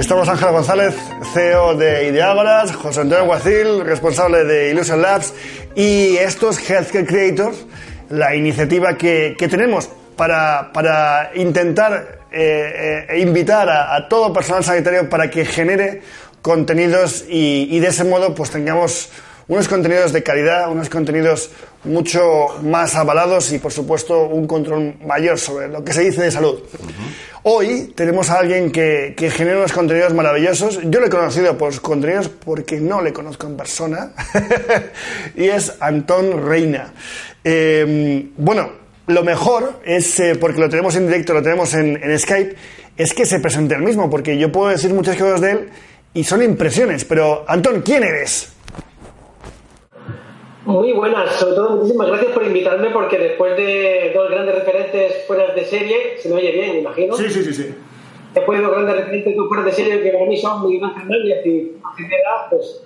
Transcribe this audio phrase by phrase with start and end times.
[0.00, 0.94] Estamos Ángel González,
[1.34, 5.34] CEO de Ideágoras, José Antonio Guacil, responsable de Illusion Labs,
[5.74, 7.66] y estos Healthcare Creators,
[8.08, 14.64] la iniciativa que, que tenemos para, para intentar eh, eh, invitar a, a, todo personal
[14.64, 16.00] sanitario para que genere
[16.40, 19.10] contenidos y, y de ese modo pues tengamos
[19.48, 21.50] unos contenidos de calidad, unos contenidos
[21.84, 22.20] mucho
[22.62, 26.60] más avalados y, por supuesto, un control mayor sobre lo que se dice de salud.
[27.42, 30.78] Hoy tenemos a alguien que, que, genera unos contenidos maravillosos.
[30.84, 34.12] Yo le he conocido por los contenidos porque no le conozco en persona.
[35.36, 36.92] y es Antón Reina.
[37.42, 38.72] Eh, bueno,
[39.06, 42.54] lo mejor es, eh, porque lo tenemos en directo, lo tenemos en, en Skype,
[42.98, 45.68] es que se presente el mismo, porque yo puedo decir muchas cosas de él
[46.12, 47.06] y son impresiones.
[47.06, 48.52] Pero, Antón, ¿quién eres?
[50.70, 55.52] Muy buenas, sobre todo muchísimas gracias por invitarme porque después de dos grandes referentes fuera
[55.52, 57.16] de serie, se me oye bien, imagino.
[57.16, 57.74] Sí, sí, sí, sí.
[58.32, 61.72] Después de dos grandes referentes fuera de serie que para mí son Miguel Fernández y
[61.98, 62.84] Edad, pues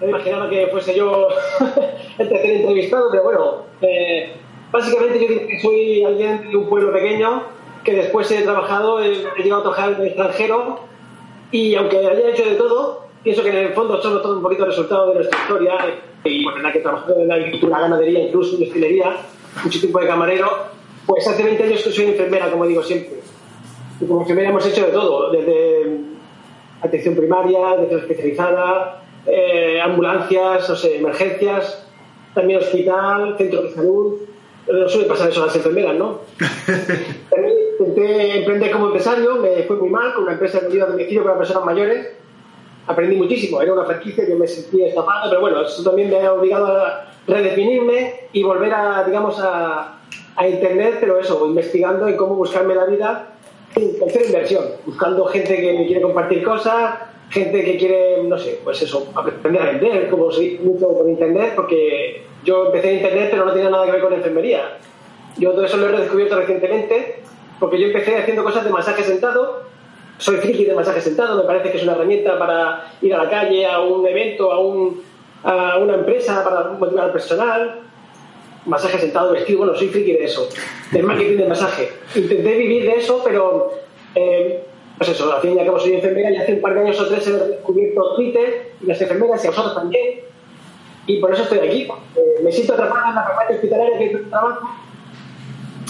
[0.00, 1.28] me imaginaba que fuese yo
[2.18, 4.30] el tercer entrevistado, pero bueno, eh,
[4.70, 7.42] básicamente yo que soy alguien de un pueblo pequeño
[7.82, 10.80] que después he trabajado, he, he llegado a trabajar en el extranjero
[11.50, 14.66] y aunque haya hecho de todo, pienso que en el fondo somos todo un poquito
[14.66, 15.74] resultado de nuestra historia
[16.24, 19.16] y bueno, en la que trabajado en la agricultura, ganadería, incluso en destilería,
[19.62, 20.50] mucho tiempo de camarero,
[21.06, 23.18] pues hace 20 años que soy enfermera, como digo siempre.
[24.00, 26.00] Y como enfermera hemos hecho de todo, desde
[26.80, 31.86] atención primaria, atención especializada, eh, ambulancias, no sé, emergencias,
[32.34, 34.18] también hospital, centro de salud.
[34.70, 36.20] No suele pasar eso a las enfermeras, ¿no?
[37.30, 40.88] también intenté emprender como empresario, me fue muy mal, con una empresa de ayuda a
[40.88, 42.08] domicilio para personas mayores,
[42.88, 43.62] aprendí muchísimo.
[43.62, 47.12] Era una franquicia que me sentía estafado, pero bueno, eso también me ha obligado a
[47.26, 50.00] redefinirme y volver a, digamos, a,
[50.34, 53.34] a Internet, pero eso, investigando en cómo buscarme la vida
[54.06, 56.94] hacer inversión, buscando gente que me quiere compartir cosas,
[57.30, 61.52] gente que quiere, no sé, pues eso, aprender a vender, como dice mucho por Internet,
[61.54, 64.78] porque yo empecé en Internet, pero no tenía nada que ver con enfermería.
[65.36, 67.20] Yo todo eso lo he redescubierto recientemente,
[67.60, 69.62] porque yo empecé haciendo cosas de masaje sentado,
[70.18, 73.30] soy friki de masaje sentado, me parece que es una herramienta para ir a la
[73.30, 75.00] calle, a un evento, a, un,
[75.44, 77.80] a una empresa, para motivar al personal.
[78.66, 80.48] Masaje sentado, vestido, bueno, soy friki de eso,
[80.90, 81.88] del marketing de masaje.
[82.14, 83.70] Intenté vivir de eso, pero
[84.14, 84.62] eh,
[84.98, 87.00] pues eso, al fin y al cabo soy enfermera y hace un par de años
[87.00, 90.20] o tres he descubierto Twitter y las enfermeras y a vosotros también.
[91.06, 91.88] Y por eso estoy aquí.
[92.16, 94.68] Eh, me siento atrapada en la farmacia hospitalaria que trabajo.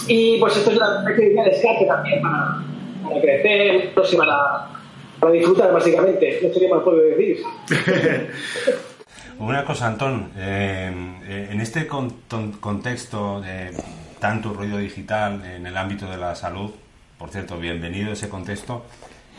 [0.07, 2.63] Y pues esto es una especie de escape también para,
[3.09, 4.69] para crecer y para,
[5.19, 6.39] para disfrutar, básicamente.
[6.43, 7.39] No sería más puedo decir.
[9.39, 12.09] Una cosa, Antón, eh, en este con
[12.59, 13.71] contexto de
[14.19, 16.71] tanto ruido digital en el ámbito de la salud,
[17.17, 18.83] por cierto, bienvenido a ese contexto,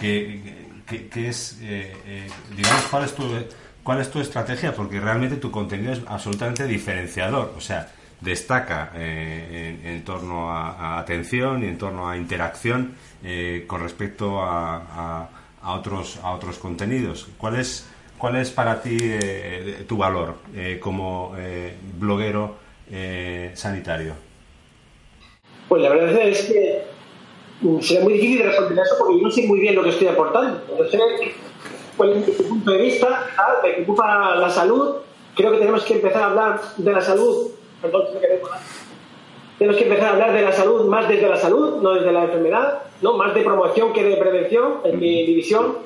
[0.00, 0.41] que,
[0.87, 2.26] que, que es, eh, eh,
[2.56, 3.25] digamos, cuál es, tu,
[3.82, 7.88] cuál es tu estrategia, porque realmente tu contenido es absolutamente diferenciador, o sea,
[8.20, 12.94] destaca eh, en, en, torno a, atención y en torno a interacción
[13.66, 15.28] con respecto a,
[15.62, 17.28] otros, a otros contenidos.
[17.36, 17.86] ¿Cuál es,
[18.16, 18.98] cuál es para ti
[19.86, 20.36] tu valor
[20.81, 21.34] como
[21.98, 22.56] bloguero
[23.53, 24.14] sanitario?
[25.69, 26.82] Pues la verdad es que
[27.81, 30.62] será muy difícil responder eso porque yo no sé muy bien lo que estoy aportando.
[30.69, 30.84] No
[31.97, 33.26] cuál es mi punto de vista,
[33.62, 34.97] me preocupa la salud.
[35.37, 37.52] Creo que tenemos que empezar a hablar de la salud.
[37.80, 38.41] Perdón, me quedé
[39.60, 42.25] tenemos que empezar a hablar de la salud más desde la salud, no desde la
[42.25, 43.19] enfermedad, ¿no?
[43.19, 45.76] más de promoción que de prevención, en mi división.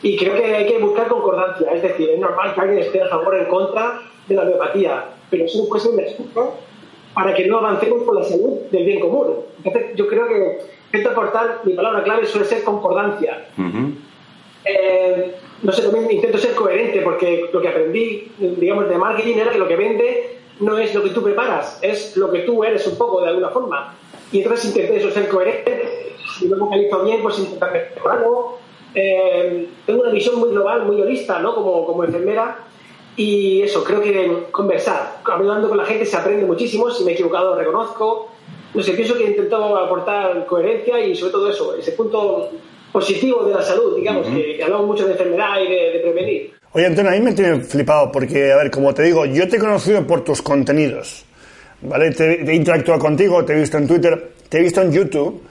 [0.00, 1.72] Y creo que hay que buscar concordancia.
[1.72, 5.06] Es decir, es normal que alguien esté a favor o en contra de la homeopatía,
[5.28, 6.40] pero eso no puede ser una excusa
[7.12, 9.38] para que no avancemos con la salud del bien común.
[9.64, 13.44] Entonces, yo creo que intento aportar, mi palabra clave suele ser concordancia.
[13.58, 13.94] Uh -huh.
[14.66, 19.50] eh, no sé, también intento ser coherente porque lo que aprendí, digamos, de marketing era
[19.50, 20.29] que lo que vende
[20.60, 23.48] no es lo que tú preparas, es lo que tú eres un poco de alguna
[23.48, 23.94] forma.
[24.32, 28.58] Y entonces intenté eso, ser coherente, si no vocalizo bien, pues intentar mejorarlo.
[28.94, 31.54] Eh, tengo una visión muy global, muy holista, ¿no?
[31.54, 32.58] Como, como enfermera.
[33.16, 37.14] Y eso, creo que conversar, hablando con la gente se aprende muchísimo, si me he
[37.14, 38.30] equivocado reconozco,
[38.72, 42.50] no sé, pienso que he intentado aportar coherencia y sobre todo eso, ese punto
[42.92, 46.52] positivo de la salud, digamos, que, hablamos mucho de enfermedad y de, prevenir.
[46.72, 49.56] Oye, Antonio, a mí me tiene flipado porque, a ver, como te digo, yo te
[49.56, 51.24] he conocido por tus contenidos,
[51.82, 52.12] ¿vale?
[52.12, 55.42] Te, he interactuado contigo, te he visto en Twitter, te he visto en YouTube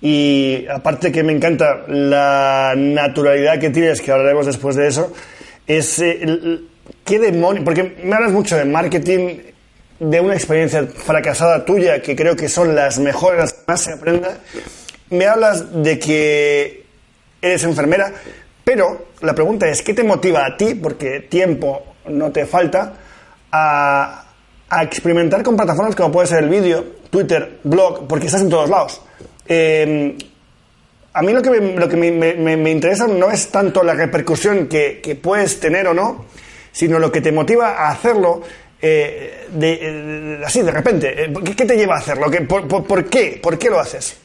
[0.00, 5.12] y aparte que me encanta la naturalidad que tienes, que hablaremos después de eso,
[5.66, 5.98] es...
[5.98, 6.60] Eh,
[7.04, 7.62] ¿Qué demonio?
[7.64, 9.38] Porque me hablas mucho de marketing,
[9.98, 13.92] de una experiencia fracasada tuya, que creo que son las mejores, las que más se
[13.92, 14.38] aprenda.
[15.10, 16.84] Me hablas de que
[17.40, 18.12] eres enfermera,
[18.64, 22.94] pero la pregunta es, ¿qué te motiva a ti, porque tiempo no te falta,
[23.50, 24.24] a,
[24.82, 29.02] experimentar con plataformas como puede ser el vídeo, Twitter, blog, porque estás en todos lados?
[29.46, 30.16] Eh,
[31.14, 35.18] a mí lo que, me, lo que me, interesa no es tanto la repercusión que,
[35.22, 36.24] puedes tener o no,
[36.70, 38.42] sino lo que te motiva a hacerlo
[38.80, 41.30] eh, eh, así, de repente.
[41.56, 42.30] ¿Qué, te lleva a hacerlo?
[42.48, 43.38] por, qué?
[43.42, 44.21] ¿Por qué lo haces?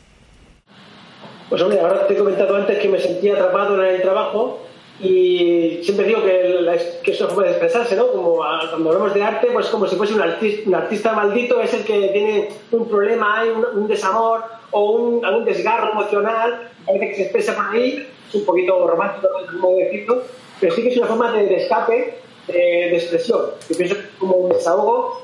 [1.50, 4.60] Pues hombre, ahora te he comentado antes que me sentía atrapado en el trabajo
[5.00, 8.08] y siempre digo que, que eso puede expresarse, ¿no?
[8.08, 11.74] Como cuando hablamos de arte, pues como si fuese un artista, un artista maldito es
[11.74, 17.16] el que tiene un problema, hay un, desamor o un, algún desgarro emocional, parece que
[17.16, 19.28] se expresa por ahí, es un poquito romántico,
[19.62, 19.70] ¿no?
[19.78, 20.24] decirlo,
[20.60, 22.18] pero sí que es una forma de escape
[22.48, 23.42] de, expresión.
[23.70, 25.22] Yo pienso como un desahogo,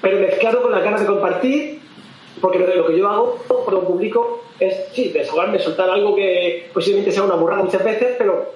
[0.00, 1.80] pero mezclado con la ganas de compartir,
[2.40, 7.24] porque lo, que yo hago un público es, sí, desahogarme, soltar algo que posiblemente sea
[7.24, 8.52] una burrada muchas veces, pero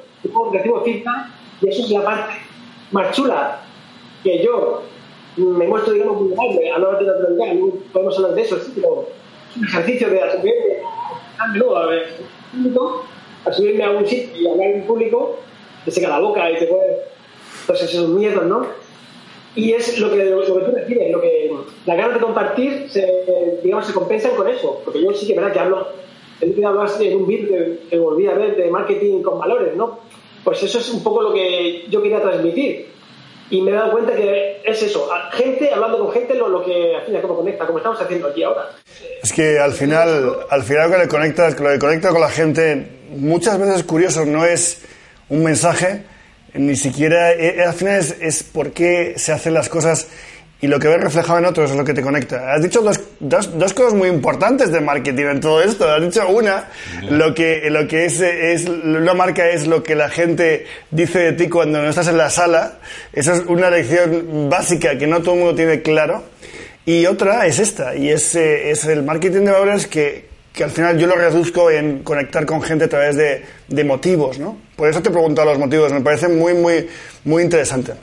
[0.52, 1.29] recibo feedback
[1.61, 2.34] y eso es la parte
[2.90, 3.61] más chula
[4.23, 4.82] que yo
[5.37, 7.55] me muestro, digamos, vulnerable a la hora de la.
[7.55, 9.08] No podemos hablar de eso, sí, pero
[9.50, 10.76] es un ejercicio de asumirme,
[11.76, 12.08] a ver,
[13.44, 15.38] a subirme a un sitio y hablar en público,
[15.84, 17.12] te seca la boca y te puede
[17.62, 18.67] entonces esos miedos, ¿no?
[19.54, 21.50] Y es lo que, lo que tú decías, lo que
[21.84, 24.81] las ganas de compartir, se, digamos, se compensan con eso.
[24.84, 25.88] Porque yo sí que, verdad, que hablo,
[26.40, 30.00] el que hablas en un vídeo que, volví a ver de marketing con valores, ¿no?
[30.43, 32.90] Pues eso es un poco lo que yo quería transmitir.
[33.50, 36.96] Y me he dado cuenta que es eso, gente hablando con gente, lo, lo que
[36.96, 38.70] al final como conecta, como estamos haciendo aquí ahora.
[39.22, 42.88] Es que al final, al final lo que conectas, lo que conecta con la gente,
[43.10, 44.82] muchas veces curioso, no es
[45.28, 46.02] un mensaje,
[46.54, 50.08] ni siquiera, eh, eh, al final es, es, por qué se hacen las cosas
[50.62, 52.52] y lo que ves reflejado en otros es lo que te conecta.
[52.54, 55.90] Has dicho dos, dos, dos cosas muy importantes de marketing en todo esto.
[55.90, 56.69] Has dicho una,
[57.10, 61.32] lo que, lo que es, es, una marca es lo que la gente dice de
[61.32, 62.78] ti cuando no estás en la sala.
[63.12, 66.22] Esa es una lección básica que no todo el mundo tiene claro.
[66.84, 70.70] Y otra es esta, y es, eh, es el marketing de valores que, que al
[70.70, 74.58] final yo lo reduzco en conectar con gente a través de, de motivos, ¿no?
[74.76, 76.88] Por eso te he preguntado los motivos, me parece muy, muy,
[77.25, 77.94] muy interesante.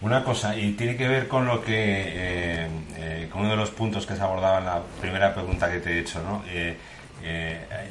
[0.00, 2.68] Una cosa, y tiene que ver con lo que, eh,
[2.98, 5.92] eh, con uno de los puntos que se abordaba en la primera pregunta que te
[5.92, 6.44] he hecho, ¿no?
[6.48, 6.76] Eh,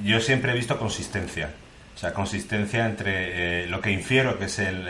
[0.03, 1.49] yo siempre he visto consistencia,
[1.95, 4.87] o sea, consistencia entre lo que infiero que es el,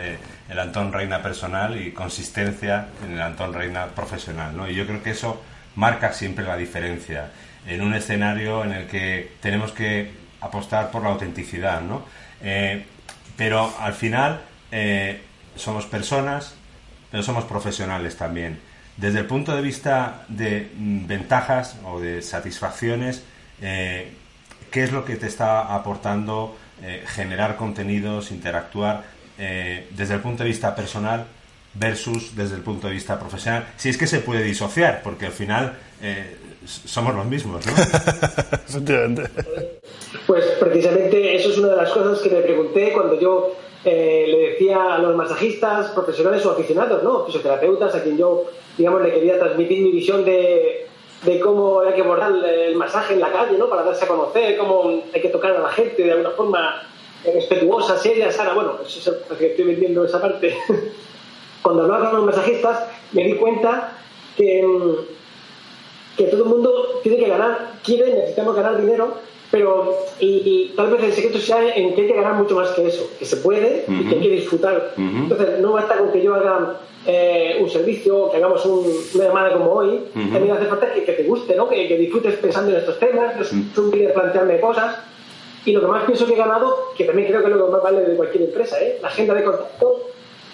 [0.50, 4.68] el Antón Reina personal y consistencia en el Antón Reina profesional, ¿no?
[4.68, 5.40] Y yo creo que eso
[5.76, 7.30] marca siempre la diferencia
[7.66, 12.02] en un escenario en el que tenemos que apostar por la autenticidad, ¿no?
[12.42, 12.84] Eh,
[13.36, 15.22] pero al final eh,
[15.56, 16.54] somos personas,
[17.10, 18.60] pero somos profesionales también.
[18.96, 23.24] Desde el punto de vista de mm, ventajas o de satisfacciones,
[23.60, 24.12] eh,
[24.70, 26.56] ¿qué es lo que te está aportando
[27.06, 29.04] generar contenidos, interactuar
[29.38, 31.24] desde el punto de vista personal
[31.74, 33.72] versus desde el punto de vista profesional?
[33.76, 35.76] Si es que se puede disociar, porque al final
[36.66, 37.72] somos los mismos, ¿no?
[40.26, 43.54] pues precisamente eso es una de las cosas que me pregunté cuando yo
[43.84, 47.26] eh, le decía a los masajistas, profesionales o aficionados, ¿no?
[47.26, 48.46] Fisioterapeutas, a quien yo,
[48.78, 50.86] digamos, le quería transmitir mi visión de,
[51.22, 53.68] de cómo hay que abordar el masaje en la calle, ¿no?
[53.68, 56.82] Para darse a conocer, cómo hay que tocar a la gente de alguna forma
[57.24, 58.54] respetuosa, seria, sana.
[58.54, 60.56] Bueno, eso es lo que estoy vendiendo esa parte.
[61.64, 63.98] Cuando hablaba con los masajistas, me di cuenta
[64.36, 65.14] que mm,
[66.16, 69.14] que todo el mundo tiene que ganar, quiere, necesitamos ganar dinero,
[69.50, 72.86] pero y, tal vez el secreto sea en que hay que ganar mucho más que
[72.86, 74.94] eso, que se puede y que hay que disfrutar.
[74.96, 79.70] Entonces, no basta con que yo haga eh, un servicio, que hagamos una llamada como
[79.72, 81.68] hoy, también hace falta que, te guste, ¿no?
[81.68, 83.34] que, disfrutes pensando en estos temas,
[83.92, 84.96] que plantearme cosas.
[85.66, 87.72] Y lo que más pienso que he ganado, que también creo que es lo que
[87.72, 88.98] más vale de cualquier empresa, ¿eh?
[89.00, 89.92] la agenda de contactos,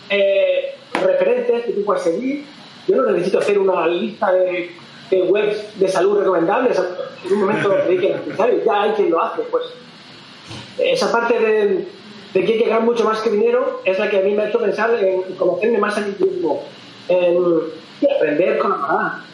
[0.08, 2.44] eh, referentes que tú puedas seguir.
[2.86, 4.70] Yo no necesito hacer una lista de
[5.22, 6.80] webs de salud recomendables.
[7.24, 9.42] En un momento creí que necesario, ya hay quien lo hace.
[9.42, 9.64] Pues
[10.78, 11.86] esa parte de,
[12.32, 14.42] de, que hay que ganar mucho más que dinero es la que a mí me
[14.42, 16.62] ha hecho pensar en conocerme más a mí mismo,
[17.08, 17.38] en
[18.16, 19.24] aprender con la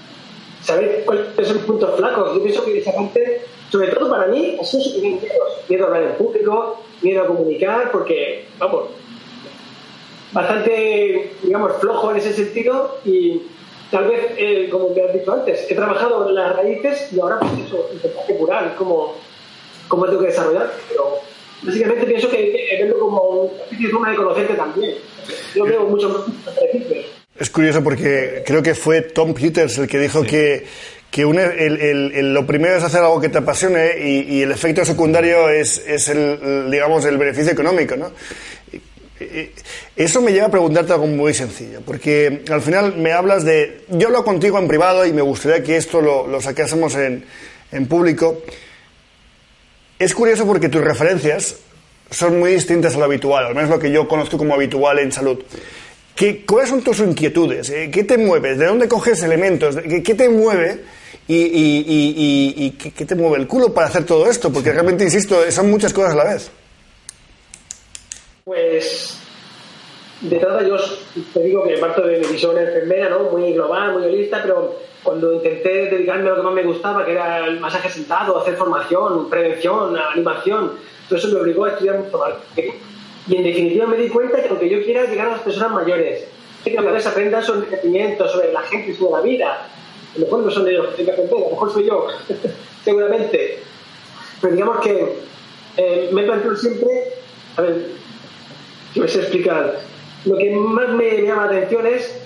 [0.67, 2.35] saber cuáles son los puntos flacos.
[2.35, 5.45] Yo pienso que esa parte, sobre todo para mí, es un miedo.
[5.69, 8.87] Miedo a hablar en público, miedo a comunicar, porque, vamos,
[10.33, 13.43] bastante, digamos, flojo en ese sentido y
[13.91, 17.39] tal vez, eh, como me has dicho antes, he trabajado en las raíces y ahora
[17.41, 19.15] pues eso, intentar curar cómo,
[19.89, 21.19] cómo tengo que desarrollar, pero
[21.63, 24.95] básicamente pienso que verlo como una forma de conocerte también.
[25.55, 27.07] Yo veo muchos beneficios.
[27.39, 30.67] Es curioso porque creo que fue Tom Peters el que dijo que,
[31.11, 35.85] que el, lo primero es hacer algo que te apasione y, el efecto secundario es,
[35.87, 38.11] es, el, digamos, el beneficio económico, ¿no?
[39.97, 43.85] Eso me lleva a preguntarte algo muy sencillo, porque al final me hablas de...
[43.89, 47.25] Yo hablo contigo en privado y me gustaría que esto lo, lo sacásemos en,
[47.73, 48.43] en público.
[49.99, 51.57] Es curioso porque tus referencias
[52.11, 55.13] son muy distintas a lo habitual, al menos lo que yo conozco como habitual en
[55.13, 55.39] salud.
[56.15, 57.69] ¿Qué, ¿Cuáles son tus inquietudes?
[57.71, 58.59] Eh, ¿Qué te mueves?
[58.59, 59.77] ¿De dónde coges elementos?
[59.77, 60.81] ¿Qué, te mueve?
[61.29, 64.53] Y, y, ¿qué, te mueve el culo para hacer todo esto?
[64.53, 66.51] Porque realmente, insisto, son muchas cosas a la vez.
[68.47, 69.19] Pues,
[70.21, 70.77] de entrada yo
[71.35, 73.25] te digo que parto de mi visión enfermera, ¿no?
[73.25, 77.11] Muy global, muy holista, pero cuando intenté dedicarme a lo que más me gustaba, que
[77.11, 80.75] era el masaje sentado, hacer formación, prevención, animación,
[81.09, 82.35] todo eso me obligó a estudiar mucho más.
[83.27, 86.29] Y en definitiva me di cuenta que aunque yo quiera llegar a las personas mayores,
[86.63, 89.69] que a veces aprendan sobre crecimiento, sobre la gente y sobre la vida,
[90.15, 92.07] a lo mejor no son ellos los que que aprender, a lo mejor soy yo,
[92.85, 93.59] seguramente.
[94.41, 95.17] Pero digamos que
[95.79, 97.13] eh, me planteo siempre,
[97.57, 98.06] a ver,
[98.97, 99.79] yo me sé explicar.
[100.25, 102.19] Lo que más me llama la atención es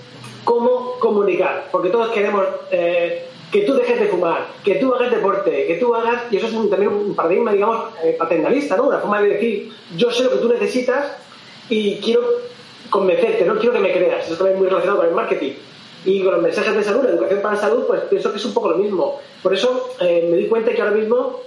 [0.45, 5.67] cómo comunicar, porque todos queremos eh, que tú dejes de fumar, que tú hagas deporte,
[5.67, 8.83] que tú hagas, y eso es también un paradigma, digamos, eh, paternalista, ¿no?
[8.83, 11.17] Una forma de decir, yo sé lo que tú necesitas
[11.69, 12.21] y quiero
[12.89, 14.25] convencerte, no quiero que me creas.
[14.25, 15.51] Eso también es muy relacionado con el marketing.
[16.05, 18.45] Y con los mensajes de salud, la educación para la salud, pues pienso que es
[18.45, 19.19] un poco lo mismo.
[19.43, 21.41] Por eso eh, me di cuenta que ahora mismo,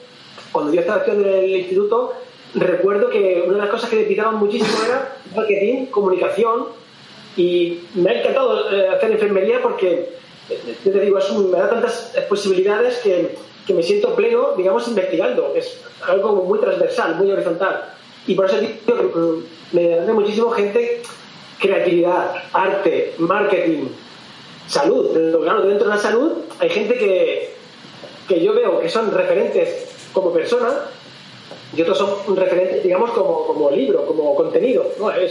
[0.52, 2.12] cuando yo estaba estudiando en el instituto,
[2.54, 6.66] recuerdo que una de las cosas que me muchísimo era marketing, comunicación,
[7.36, 10.10] y me ha encantado eh, hacer enfermería porque,
[10.48, 11.18] eh, te digo,
[11.50, 13.34] me da tantas posibilidades que,
[13.66, 15.52] que, me siento pleno, digamos, investigando.
[15.56, 17.92] Es algo muy transversal, muy horizontal.
[18.26, 21.02] Y por eso mm, me da muchísimo gente
[21.58, 23.88] creatividad, arte, marketing,
[24.68, 25.10] salud.
[25.12, 27.54] Pero claro, dentro de la salud hay gente que,
[28.28, 30.68] que yo veo que son referentes como persona
[31.76, 34.86] y otros son referentes, digamos, como, como libro, como contenido.
[34.98, 35.10] ¿no?
[35.10, 35.28] El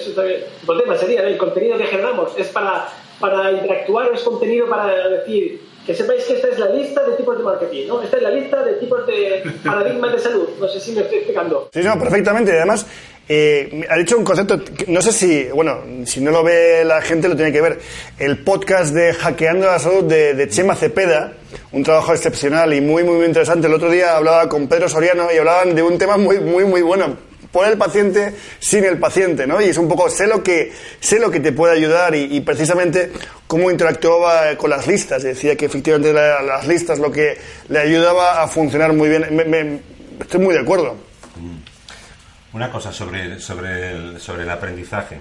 [0.66, 2.32] problema sería el contenido que generamos.
[2.38, 2.88] ¿Es para,
[3.20, 7.38] para interactuar es contenido para decir que sepáis que esta es la lista de tipos
[7.38, 8.02] de marketing, ¿no?
[8.02, 10.48] Esta es la lista de tipos de paradigmas de salud.
[10.60, 11.70] No sé si me estoy explicando.
[11.74, 12.54] Sí, no, perfectamente.
[12.54, 12.88] Además,
[13.30, 17.30] eh, ha dicho un concepto, no sé si, bueno, si no lo ve la gente
[17.30, 17.80] lo tiene que ver.
[18.20, 21.34] El podcast de Hackeando la Salud de, Chema Cepeda,
[21.72, 23.68] un trabajo excepcional y muy, muy, muy interesante.
[23.68, 26.82] El otro día hablaba con Pedro Soriano y hablaban de un tema muy, muy, muy
[26.82, 27.15] bueno
[27.53, 29.62] por el paciente sin el paciente, ¿no?
[29.62, 33.12] Y es un poco, sé lo que, sé lo que te puede ayudar y, precisamente
[33.48, 35.24] cómo interactuaba con las listas.
[35.24, 37.38] Decía que efectivamente las listas lo que
[37.70, 39.82] le ayudaba a funcionar muy bien.
[40.20, 40.96] estoy muy de acuerdo.
[41.38, 41.73] Mm.
[42.54, 45.20] Una cosa sobre, sobre, el, sobre el aprendizaje.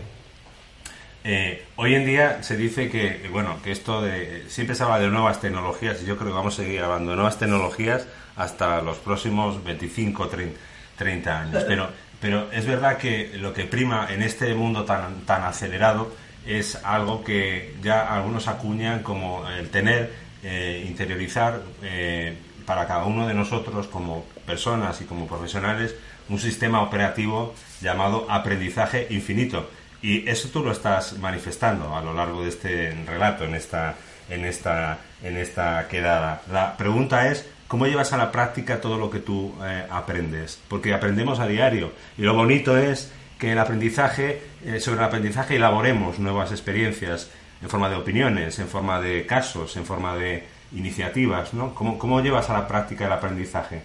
[1.24, 5.08] Eh, hoy en día se dice que, bueno, que esto de, siempre se habla de
[5.08, 8.98] nuevas tecnologías y yo creo que vamos a seguir hablando de nuevas tecnologías hasta los
[8.98, 10.58] próximos 25, 30,
[10.96, 11.64] 30 años.
[11.66, 11.88] Pero
[12.22, 16.14] pero es verdad que lo que prima en este mundo tan, tan acelerado
[16.46, 20.12] es algo que ya algunos acuñan como el tener,
[20.44, 25.96] eh, interiorizar eh, para cada uno de nosotros como personas y como profesionales
[26.32, 29.68] un sistema operativo llamado aprendizaje infinito.
[30.00, 33.94] Y eso tú lo estás manifestando a lo largo de este relato, en esta,
[34.28, 36.42] en esta, en esta quedada.
[36.50, 40.60] La pregunta es, ¿Cómo llevas a la práctica todo lo que tú eh, aprendes?
[40.68, 45.56] Porque aprendemos a diario y lo bonito es que el aprendizaje, eh, sobre el aprendizaje
[45.56, 47.30] elaboremos nuevas experiencias
[47.62, 50.44] en forma de opiniones, en forma de casos, en forma de
[50.76, 51.74] iniciativas, ¿no?
[51.74, 53.80] ¿Cómo, cómo llevas a la práctica el aprendizaje?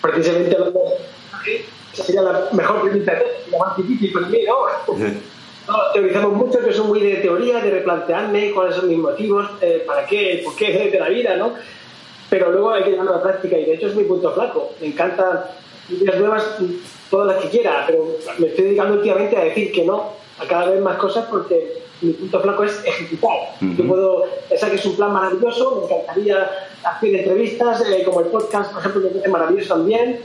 [0.00, 0.80] Precisamente hablando
[1.92, 3.18] esa sería la mejor pregunta,
[3.50, 4.94] la más difícil para mí, ¿no?
[5.66, 9.84] No, teorizamos mucho, que son muy de teoría, de replantearme cuáles son mis motivos, eh,
[9.86, 11.52] para qué, por qué de la vida, ¿no?
[12.30, 14.72] pero luego hay que llevarlo a la práctica y de hecho es mi punto flaco.
[14.80, 15.44] Me encantan
[15.88, 16.44] ideas nuevas,
[17.10, 18.06] todas las que quiera, pero
[18.38, 22.12] me estoy dedicando últimamente a decir que no a cada vez más cosas porque mi
[22.12, 23.54] punto flaco es ejecutar.
[23.60, 28.26] Yo puedo pensar que es un plan maravilloso, me encantaría hacer entrevistas, eh, como el
[28.26, 30.20] podcast, por ejemplo, me parece maravilloso también.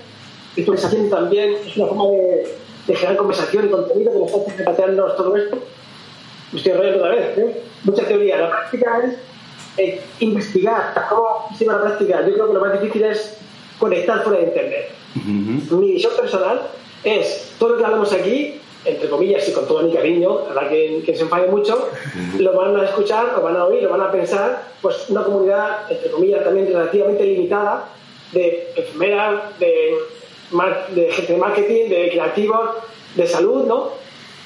[0.55, 5.17] Que haciendo también es una forma de, generar conversación y contenido que nos hace plantearnos
[5.17, 5.57] todo esto.
[6.51, 7.61] Me estoy rodeando otra vez, ¿eh?
[7.83, 8.37] Mucha teoría.
[8.37, 9.15] La práctica es
[9.77, 12.21] eh, investigar cómo se va la práctica.
[12.27, 13.37] Yo creo que lo más difícil es
[13.79, 14.91] conectar fuera de Internet.
[15.71, 16.61] Mi visión personal
[17.03, 21.01] es todo lo que hablamos aquí, entre comillas y con todo mi cariño, para que,
[21.05, 21.89] que se enfade mucho,
[22.37, 25.89] lo van a escuchar, lo van a oír, lo van a pensar, pues una comunidad,
[25.89, 27.89] entre comillas, también relativamente limitada
[28.33, 29.95] de enfermeras, de,
[30.95, 32.69] de gente de marketing, de creativos,
[33.15, 33.91] de salud, ¿no?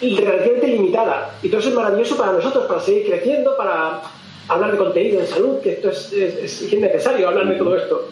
[0.02, 1.36] Y relativamente limitada.
[1.42, 4.02] Y todo eso es maravilloso para nosotros, para seguir creciendo, para
[4.48, 8.08] hablar de contenido de salud, que esto es, es, es necesario hablar de todo esto.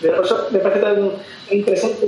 [0.00, 1.10] Por eso me parece tan
[1.50, 2.06] interesante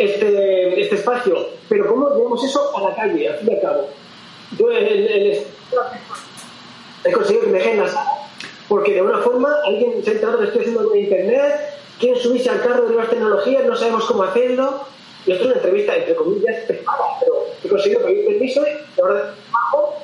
[0.00, 1.46] este, este espacio.
[1.68, 3.88] Pero ¿cómo llevamos eso a la calle, al fin y al cabo?
[4.58, 4.70] Yo
[7.04, 7.60] he conseguido que me
[8.68, 12.50] porque de una forma alguien se ha enterado que estoy haciendo en internet, quieren subirse
[12.50, 14.84] al carro de nuevas tecnologías, no sabemos cómo hacerlo.
[15.26, 18.62] Y esto es una entrevista, entre comillas, privada, pero he conseguido pedir permiso
[18.96, 19.96] y ahora bajo,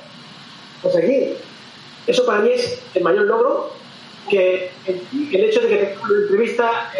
[0.82, 1.34] pues aquí.
[2.06, 3.70] Eso para mí es el mayor logro
[4.28, 6.92] que el, hecho de que tenga una entrevista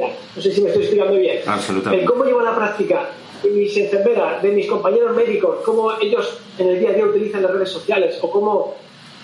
[0.00, 1.40] no sé si me estoy explicando bien.
[1.46, 2.04] Absolutamente.
[2.04, 3.10] El cómo llevo la práctica
[3.42, 7.42] de mis enfermeras, de mis compañeros médicos, cómo ellos en el día a día utilizan
[7.42, 8.76] las redes sociales o cómo,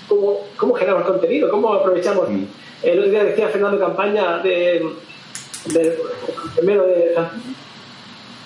[0.08, 2.28] cómo, cómo generamos contenido, cómo aprovechamos.
[2.28, 2.44] Mm.
[2.82, 4.84] El otro día decía Fernando Campaña, de,
[5.66, 5.98] de,
[6.44, 7.14] enfermero de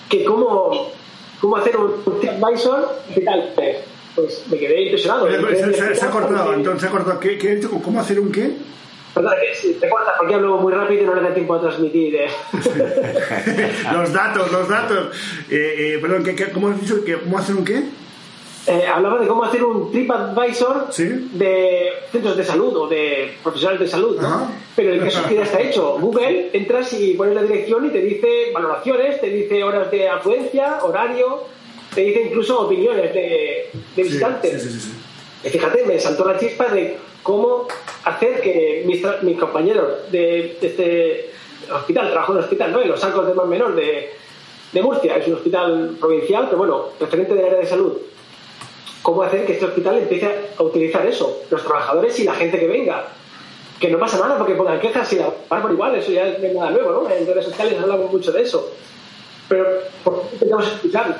[0.09, 0.91] que cómo,
[1.39, 1.93] cómo hacer un,
[2.27, 3.53] advisor tal
[4.15, 5.27] Pues me quedé impresionado.
[5.29, 7.19] se, ha cortado, entonces se ha cortado.
[7.19, 8.57] ¿Qué, cómo hacer un qué?
[9.13, 9.33] Perdón,
[9.79, 12.15] te cortas porque hablo muy rápido y no le da tiempo a transmitir.
[12.15, 12.27] ¿eh?
[13.93, 15.15] los datos, los datos.
[15.49, 17.03] Eh, eh, perdón, ¿qué, cómo has dicho?
[17.05, 17.83] Que, ¿Cómo hacer un qué?
[18.65, 23.87] Eh, hablaba de cómo hacer un TripAdvisor de centros de salud o de profesionales de
[23.87, 24.49] salud, ¿no?
[24.73, 25.97] Pero el caso es que ya está hecho.
[25.99, 30.79] Google, entras y pones la dirección y te dice valoraciones, te dice horas de afluencia,
[30.81, 31.43] horario,
[31.93, 34.63] te dice incluso opiniones de, de visitantes.
[34.63, 34.79] Sí, sí,
[35.43, 37.67] sí, fíjate, me saltó la chispa de cómo
[38.03, 41.31] hacer que mis, mis compañeros de, este
[41.73, 42.81] hospital, trabajo en un hospital, ¿no?
[42.81, 44.11] En los sacos de más menor de,
[44.81, 47.93] Murcia, es un hospital provincial, pero bueno, referente del área de salud.
[49.01, 51.43] ¿Cómo hacer que este hospital empiece a utilizar eso?
[51.49, 53.05] Los trabajadores y la gente que venga.
[53.79, 56.71] Que no pasa nada porque pongan quejas y la por igual, eso ya es nada
[56.71, 57.09] nuevo, ¿no?
[57.09, 58.71] En redes sociales hablamos mucho de eso.
[59.47, 59.65] Pero,
[60.03, 61.17] ¿por qué intentamos explicar?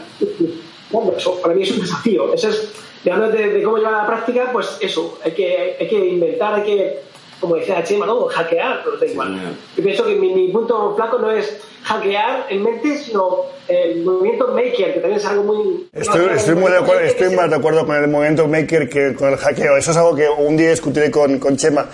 [0.94, 2.34] Bueno, eso para mí es un desafío.
[2.34, 2.70] Eso es
[3.12, 6.64] hablando de, cómo llevar a la práctica, pues eso, hay que, hay que inventar, hay
[6.64, 7.00] que,
[7.40, 8.26] como decía Chema, ¿no?
[8.26, 9.58] hackear, pero da igual.
[9.76, 14.94] Yo pienso que mi, punto flaco no es hackear en mente, sino el movimiento maker,
[14.94, 15.90] que también es algo muy...
[15.92, 19.30] Estoy, estoy, muy de acuerdo, estoy más de acuerdo con el movimiento maker que con
[19.30, 19.76] el hackeo.
[19.76, 21.90] Eso es algo que un día discutiré con, con Chema.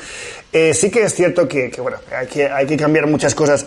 [0.51, 3.65] Eh, sí que es cierto que, que, bueno, hay que, hay que cambiar muchas cosas.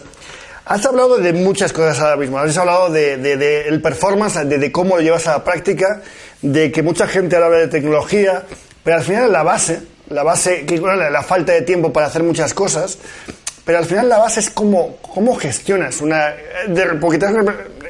[0.65, 2.39] Has hablado de muchas cosas ahora mismo.
[2.39, 6.03] Has hablado de, de, de el performance, de, de, cómo lo llevas a la práctica,
[6.41, 8.45] de que mucha gente habla de tecnología,
[8.85, 12.23] pero al final la base, la base, que bueno, la falta de tiempo para hacer
[12.23, 12.99] muchas cosas,
[13.65, 16.35] pero al final la base es cómo, cómo gestionas una...
[17.01, 17.19] porque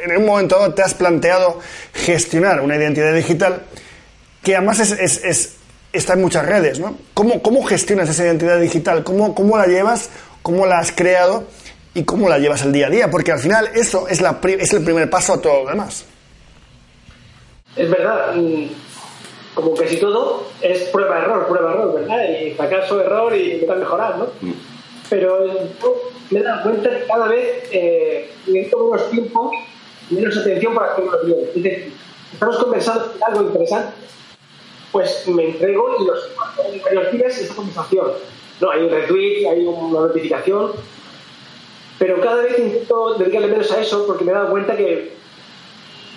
[0.05, 1.61] en un momento dado te has planteado
[1.93, 3.63] gestionar una identidad digital
[4.43, 5.53] que además es, es, es,
[5.93, 6.97] está en muchas redes, ¿no?
[7.15, 9.05] ¿Cómo, ¿Cómo gestionas esa identidad digital?
[9.05, 10.09] ¿Cómo, ¿Cómo la llevas?
[10.43, 11.47] ¿Cómo la has creado?
[11.95, 14.73] Y cómo la llevas el día a día, porque al final eso es, la, es
[14.73, 16.07] el primer paso a todo lo demás.
[17.77, 18.35] Es verdad,
[19.55, 22.25] como casi todo, es prueba-error, prueba-error, ¿verdad?
[22.29, 24.27] Y fracaso, error y intentar mejorar, ¿no?
[24.41, 24.53] Mm.
[25.11, 25.47] Pero
[26.31, 29.53] me he dado cuenta que cada vez eh, necesito menos tiempo,
[30.11, 31.39] menos atención para hacerlo bien.
[31.55, 31.93] Es decir,
[32.33, 33.93] estamos conversando algo interesante,
[34.91, 38.07] pues me entrego y los varios días esa conversación.
[38.61, 40.73] No, hay un retweet, hay una notificación,
[42.03, 45.13] pero cada vez intento dedicarle menos a eso porque me he dado cuenta que,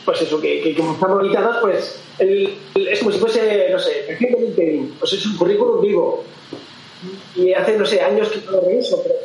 [0.03, 4.39] pues eso, que, como estamos limitados, pues es como si fuese, no sé, perfil de
[4.39, 6.23] LinkedIn, pues es un currículum vivo.
[7.35, 9.15] Y hace, no sé, años que no lo pero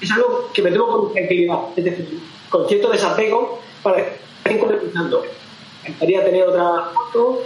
[0.00, 3.98] es algo que me tengo con tranquilidad, es decir, con cierto desapego para
[4.48, 5.22] ir conectando.
[5.82, 7.42] Me encantaría tener otra foto,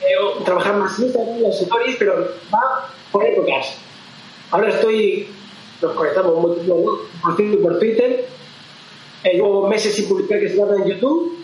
[0.00, 3.76] eh, trabajar más en Instagram, las stories, pero va por épocas.
[4.50, 5.28] Ahora estoy
[5.82, 8.26] nos conectamos por por Twitter.
[9.24, 11.36] Eh, llevo meses sin publicar que se trata en YouTube.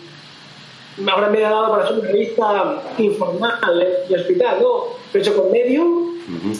[1.07, 4.67] Ahora me he dado para hacer una revista informal y hospital, ¿no?
[4.67, 6.13] Lo he hecho con Medium.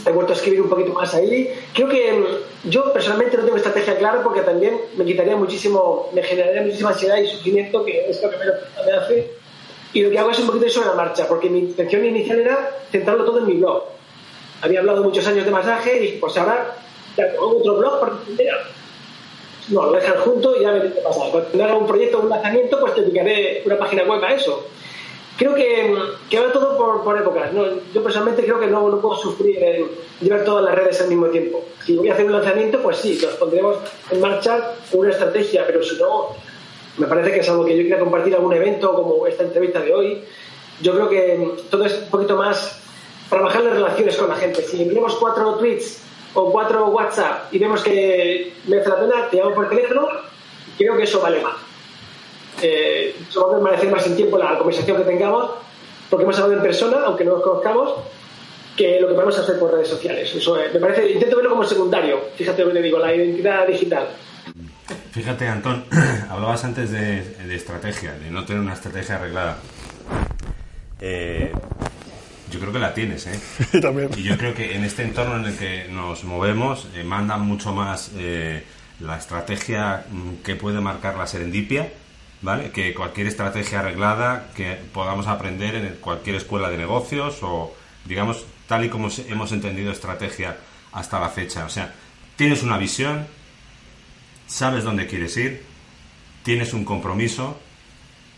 [0.05, 1.49] He vuelto a escribir un poquito más ahí.
[1.73, 6.21] Creo que mm, yo personalmente no tengo estrategia clara porque también me quitaría muchísimo, me
[6.21, 9.31] generaría muchísima ansiedad y sufrimiento, que es lo que me hace.
[9.93, 12.39] Y lo que hago es un poquito de sobre la marcha, porque mi intención inicial
[12.39, 13.83] era centrarlo todo en mi blog.
[14.61, 16.75] Había hablado muchos años de masaje y pues ahora
[17.39, 18.49] otro blog porque
[19.69, 21.21] no, lo dejan junto y ya veré qué pasa.
[21.31, 24.67] Cuando haga un proyecto, un lanzamiento, pues te dedicaré una página web a eso.
[25.37, 25.95] creo que,
[26.29, 27.53] que va todo por, por épocas.
[27.53, 27.65] ¿no?
[27.93, 29.87] Yo personalmente creo que no, no puedo sufrir en
[30.21, 31.63] llevar todas las redes al mismo tiempo.
[31.85, 33.77] Si voy a hacer un lanzamiento, pues sí, nos pondremos
[34.11, 36.29] en marcha una estrategia, pero si no,
[36.97, 39.93] me parece que es algo que yo quiera compartir algún evento como esta entrevista de
[39.93, 40.23] hoy.
[40.81, 42.79] Yo creo que todo es un poquito más
[43.29, 44.61] trabajar las relaciones con la gente.
[44.61, 46.01] Si enviamos cuatro tweets
[46.33, 50.07] o cuatro WhatsApp y vemos que merece la pena, te llamo por teléfono,
[50.77, 51.55] creo que eso vale más.
[52.61, 55.51] Eh, eso va a permanecer más en tiempo la conversación que tengamos,
[56.09, 57.93] porque hemos hablado en persona, aunque no nos conozcamos,
[58.75, 60.33] que lo que a hacer por redes sociales.
[60.33, 64.07] Eso me parece, intento verlo como secundario, fíjate lo que te digo, la identidad digital.
[65.11, 65.85] Fíjate, Antón,
[66.29, 69.57] hablabas antes de, estrategia, de no tener una estrategia arreglada.
[70.99, 71.51] Eh,
[72.53, 73.39] yo creo que la tienes, ¿eh?
[74.15, 77.73] Y yo creo que en este entorno en el que nos movemos eh, manda mucho
[77.73, 78.63] más eh,
[78.99, 81.91] la estrategia mm, que puede marcar la serendipia,
[82.41, 82.69] ¿vale?
[82.69, 88.85] Que cualquier estrategia arreglada que podamos aprender en cualquier escuela de negocios o, digamos, tal
[88.85, 90.55] y como hemos entendido estrategia
[90.91, 91.65] hasta la fecha.
[91.65, 91.91] O sea,
[92.35, 93.25] tienes una visión,
[94.45, 95.63] sabes dónde quieres ir,
[96.43, 97.59] tienes un compromiso,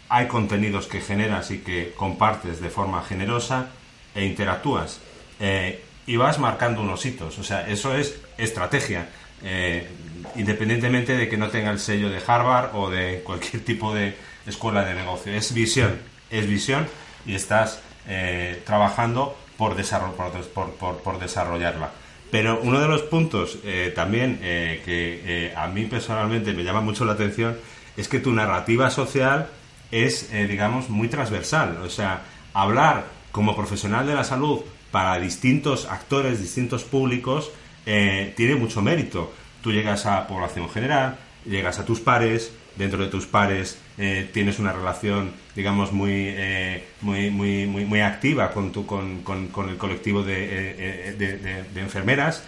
[0.08, 3.72] hay contenidos que generas y que compartes de forma generosa
[4.16, 5.00] e interactúas
[5.40, 7.38] eh, y vas marcando unos hitos.
[7.38, 9.10] O sea, eso es estrategia.
[9.44, 9.88] Eh,
[10.36, 14.16] independientemente de que no tenga el sello de Harvard o de cualquier tipo de
[14.48, 15.34] escuela de negocio.
[15.34, 16.00] Es visión,
[16.30, 16.88] es visión
[17.26, 21.92] y estás eh, trabajando por, desarrollarla.
[22.32, 23.60] Pero uno de los puntos
[23.96, 27.58] también que a mí personalmente me llama mucho la atención
[27.96, 29.48] es que tu narrativa social
[29.92, 31.78] es, digamos, muy transversal.
[31.82, 32.24] O sea,
[32.54, 37.52] hablar como profesional de la salud para distintos actores, distintos públicos,
[37.86, 39.34] eh, tiene mucho mérito.
[39.62, 44.58] Tú llegas a población general, llegas a tus pares, dentro de tus pares eh, tienes
[44.58, 50.24] una relación, digamos, muy, eh, muy, muy, muy, activa con, tu, con, con, el colectivo
[50.24, 52.42] de, de, enfermeras,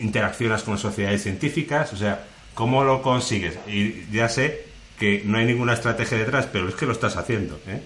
[0.00, 2.24] interaccionas con sociedades científicas, o sea,
[2.54, 3.58] ¿cómo lo consigues?
[3.66, 7.58] Y ya sé que no hay ninguna estrategia detrás, pero es que lo estás haciendo.
[7.66, 7.80] ¿eh?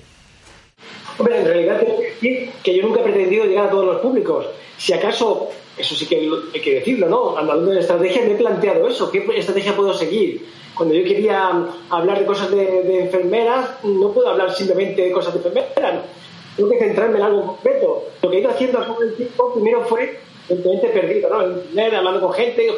[1.31, 4.47] En realidad tengo que decir que yo nunca he pretendido llegar a todos los públicos.
[4.77, 7.37] Si acaso, eso sí que hay que decirlo, ¿no?
[7.37, 9.11] Hablando de estrategia, me he planteado eso.
[9.11, 10.47] ¿Qué estrategia puedo seguir?
[10.75, 11.51] Cuando yo quería
[11.91, 16.05] hablar de cosas de, enfermeras, no puedo hablar simplemente de cosas de enfermeras.
[16.57, 18.05] Tengo que centrarme en algo concreto.
[18.23, 21.81] Lo que he ido haciendo a todo el tiempo, primero fue evidentemente perdido, ¿no?
[21.81, 22.69] En hablando con gente,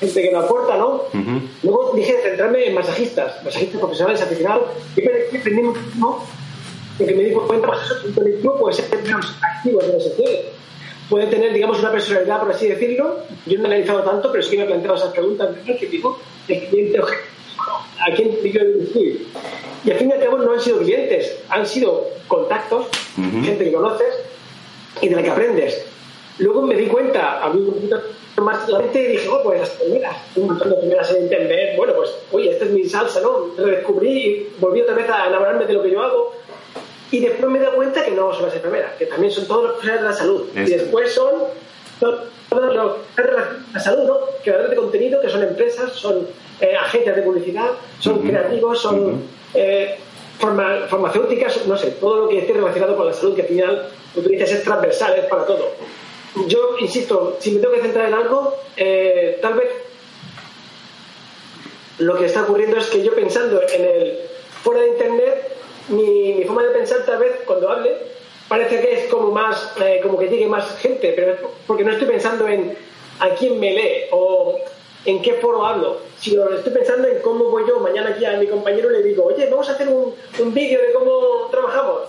[0.00, 1.02] gente que me aporta, ¿no?
[1.62, 4.64] Luego dije centrarme en masajistas, masajistas profesionales aficionados,
[4.96, 6.26] y aprendí muchísimo
[7.00, 7.68] porque me di cuenta
[8.02, 10.40] que un colectivo puede ser menos activo ese sociales.
[11.08, 13.20] Puede tener, digamos, una personalidad, por así decirlo.
[13.46, 16.68] Yo no he analizado tanto, pero sí me he planteado esas preguntas ¿qué tipo de
[16.68, 19.28] cliente a quién quiero dirigir.
[19.84, 22.86] Y al fin y al cabo no han sido clientes, han sido contactos,
[23.16, 24.14] gente que conoces
[25.00, 25.86] y de la que aprendes.
[26.40, 28.00] Luego me di cuenta, a mí un poquito
[28.38, 31.92] más la mente dije, oh, pues las primeras, un montón de primeras en internet, bueno,
[31.94, 33.48] pues, oye, esta es mi salsa, ¿no?
[33.56, 36.32] Redescubrí y volví otra vez a enamorarme de lo que yo hago.
[37.10, 39.72] Y después me di cuenta que no son las enfermeras, que también son todos los
[39.72, 40.48] profesionales de la salud.
[40.54, 41.32] Y después son
[41.98, 43.32] todos los de
[43.74, 44.18] la salud, ¿no?
[44.42, 46.26] Creadores de contenido, que son empresas, son
[46.60, 49.96] eh, agencias de publicidad, son creativos, son eh,
[50.38, 54.52] farmacéuticas, no sé, todo lo que esté relacionado con la salud, que al final, dices,
[54.52, 55.72] es transversal, es para todo
[56.46, 59.68] yo insisto, si me tengo que centrar en algo, eh, tal vez
[61.98, 64.18] lo que está ocurriendo es que yo pensando en el
[64.62, 65.56] fuera de internet,
[65.88, 67.96] mi, forma de pensar tal vez cuando hable
[68.48, 72.08] parece que es como más, eh, como que llegue más gente, pero porque no estoy
[72.08, 72.76] pensando en
[73.18, 74.58] a quién me lee o
[75.04, 78.46] en qué foro hablo, sino estoy pensando en cómo voy yo mañana aquí a mi
[78.46, 82.02] compañero y le digo, oye, vamos a hacer un, un vídeo de cómo trabajamos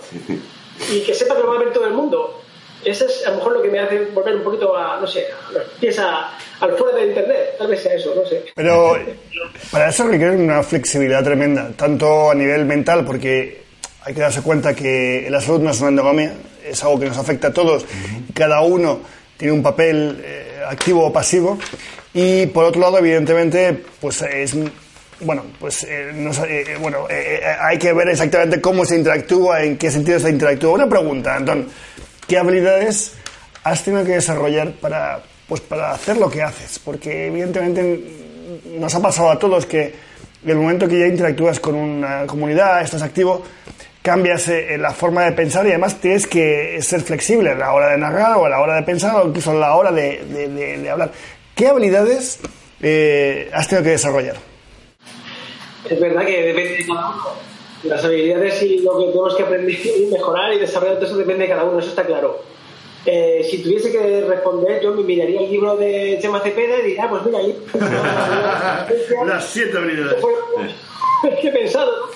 [0.92, 2.41] y que sepa que lo va a ver todo el mundo
[2.84, 5.26] eso es a lo mejor lo que me hace volver un poquito a, no sé,
[5.26, 7.54] a los pies al fuera de Internet.
[7.58, 8.44] Tal vez sea eso, no sé.
[8.54, 8.96] Pero
[9.70, 13.62] para eso requiere una flexibilidad tremenda, tanto a nivel mental, porque
[14.04, 17.18] hay que darse cuenta que la salud no es una endogamia, es algo que nos
[17.18, 17.84] afecta a todos.
[18.34, 19.00] Cada uno
[19.36, 21.58] tiene un papel eh, activo o pasivo.
[22.14, 24.54] Y por otro lado, evidentemente, pues es
[25.20, 27.06] bueno, pues eh, eh, bueno,
[27.60, 30.72] hay que ver exactamente cómo se interactúa, en qué sentido se interactúa.
[30.72, 31.68] Una pregunta, Antón.
[32.26, 33.14] ¿Qué habilidades
[33.64, 36.78] has tenido que desarrollar para, pues, para hacer lo que haces?
[36.78, 38.22] Porque evidentemente
[38.78, 39.94] nos ha pasado a todos que
[40.44, 43.42] en el momento que ya interactúas con una comunidad, estás activo,
[44.02, 47.90] cambias eh, la forma de pensar y además tienes que ser flexible a la hora
[47.90, 51.12] de narrar o a la hora de pensar o incluso a la hora de, hablar.
[51.54, 52.40] ¿Qué habilidades
[52.80, 54.36] eh, has tenido que desarrollar?
[55.88, 57.51] es verdad que depende de cada uno.
[57.84, 61.44] Las habilidades y lo que tenemos que aprender y mejorar y desarrollar, todo eso depende
[61.44, 62.40] de cada uno, eso está claro.
[63.04, 67.04] Eh, si tuviese que responder, yo me miraría el libro de Chema Cepeda y diría,
[67.04, 67.58] ah, pues mira, ahí.
[69.26, 70.24] Las siete habilidades.
[71.40, 72.10] ¿Qué he pensado?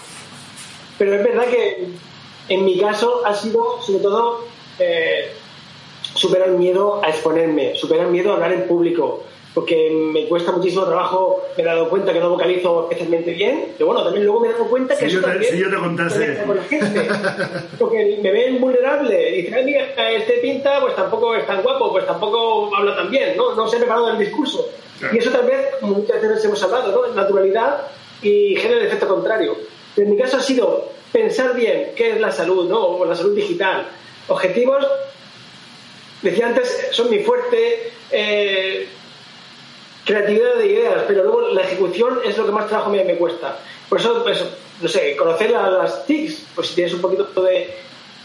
[0.99, 1.89] Pero es verdad que
[2.49, 4.45] en mi caso ha sido, sobre todo,
[4.79, 5.33] eh,
[6.15, 9.25] superar el miedo a exponerme, superar el miedo a hablar en público,
[9.57, 13.87] porque me cuesta muchísimo trabajo, me he dado cuenta que no vocalizo especialmente bien, pero
[13.87, 16.43] bueno, también luego me he dado cuenta que si yo también si yo te contase.
[16.47, 17.09] con la gente,
[17.79, 21.91] porque me ven vulnerable, y dicen, ay, mira, este pinta, pues tampoco es tan guapo,
[21.91, 23.55] pues tampoco habla tan bien, ¿no?
[23.55, 24.69] No se ha preparado el discurso.
[25.11, 27.15] Y eso tal vez, como muchas veces hemos hablado, ¿no?
[27.15, 27.81] Naturalidad
[28.21, 29.57] y genera el efecto contrario.
[29.95, 32.85] Pero en mi caso ha sido pensar bien qué es la salud, ¿no?
[32.85, 33.89] O la salud digital.
[34.29, 34.87] Objetivos,
[36.21, 38.87] decía antes, son mi fuerte, eh,
[40.07, 43.59] creatividad de ideas, pero luego la ejecución es lo que más trabajo me, me cuesta.
[43.89, 44.43] Por eso, pues,
[44.81, 47.75] no sé, conocer a las TICs, pues si tienes un poquito de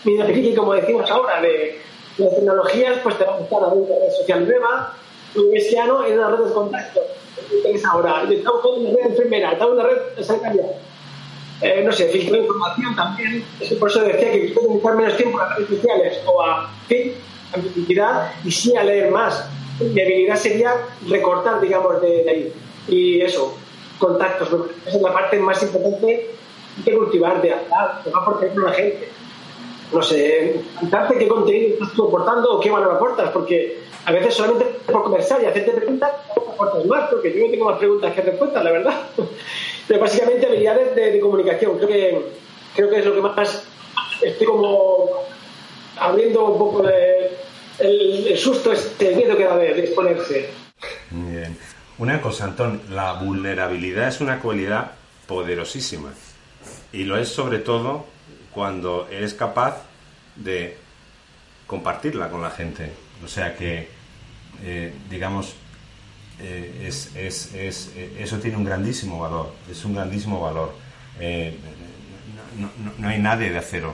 [0.04, 1.82] vida pequeña, como decimos ahora, de
[2.18, 4.94] las tecnologías, pues te va a gustar una red social nueva,
[5.36, 7.02] un mesiano en una red de contacto.
[7.66, 8.24] Es ahora,
[8.62, 10.66] con una red enfermera, estamos una red sanitaria.
[11.62, 13.44] Eh, no sé, filtrar información también.
[13.80, 17.14] Por eso decía que quiero dedicar menos tiempo a las redes sociales o a, fin,
[17.54, 19.48] a mi actividad y sí a leer más
[19.82, 20.76] mi habilidad sería
[21.08, 22.54] recortar, digamos, de, ahí.
[22.88, 23.56] Y eso,
[24.00, 24.50] contactos.
[24.86, 26.32] Esa es la parte más importante
[26.84, 29.10] que cultivar, de hablar, de aportar con la gente.
[29.92, 34.34] No sé, contarte qué contenido estás tú aportando o qué valor aportas, porque a veces
[34.34, 38.22] solamente por conversar y hacerte preguntas, aportas más, porque yo no tengo más preguntas que
[38.22, 39.02] respuestas, la verdad.
[39.88, 42.26] Pero básicamente habilidades de, de comunicación, creo que,
[42.76, 43.66] creo que es lo que más
[44.22, 45.10] estoy como
[46.00, 47.32] abriendo un poco de
[47.80, 50.50] el, susto, este, el miedo que da de, exponerse.
[51.10, 51.58] Bien.
[51.98, 54.92] Una cosa, Antón, la vulnerabilidad es una cualidad
[55.28, 56.14] poderosísima.
[56.92, 58.06] Y lo es sobre todo
[58.54, 59.84] cuando eres capaz
[60.36, 60.78] de
[61.68, 62.92] compartirla con la gente.
[63.24, 63.88] O sea que,
[64.64, 65.54] eh, digamos,
[66.40, 69.54] eh, es, es, es, eso tiene un grandísimo valor.
[69.70, 70.74] Es un grandísimo valor.
[71.20, 71.56] Eh,
[72.58, 73.94] no, no, hay nadie de acero.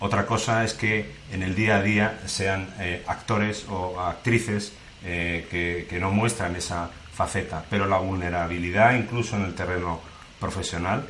[0.00, 4.72] Otra cosa es que en el día a día sean eh, actores o actrices
[5.04, 10.00] eh, que, no muestran esa faceta, pero la vulnerabilidad incluso en el terreno
[10.40, 11.06] profesional,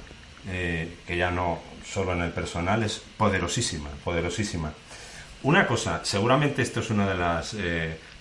[0.49, 4.73] eh, que ya no solo en el personal, es poderosísima, poderosísima.
[5.45, 7.57] Una cosa, seguramente esto es una de las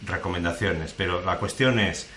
[0.05, 2.07] recomendaciones, pero la cuestión es,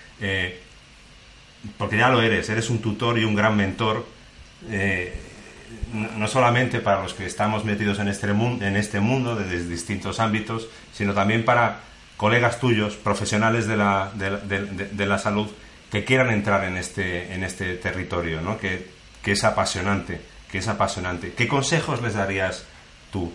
[1.76, 4.06] porque ya lo eres, eres un tutor y un gran mentor,
[5.92, 10.20] no solamente para los que estamos metidos en este, mundo, en este mundo desde distintos
[10.20, 11.80] ámbitos, sino también para
[12.16, 15.48] colegas tuyos, profesionales de la, de, la salud,
[15.90, 18.58] que quieran entrar en este, en este territorio, ¿no?
[18.58, 18.90] que,
[19.22, 21.32] que, es apasionante, que es apasionante.
[21.32, 22.64] ¿Qué consejos les darías
[23.10, 23.32] tú?